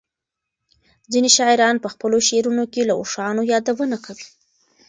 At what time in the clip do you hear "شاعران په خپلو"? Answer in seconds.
1.37-2.17